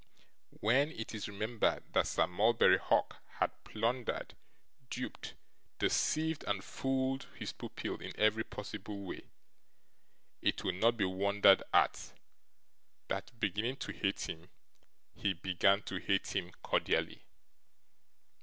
[0.61, 4.33] When it is remembered that Sir Mulberry Hawk had plundered,
[4.89, 5.35] duped,
[5.77, 9.29] deceived, and fooled his pupil in every possible way,
[10.41, 12.13] it will not be wondered at,
[13.09, 14.49] that, beginning to hate him,
[15.13, 17.27] he began to hate him cordially.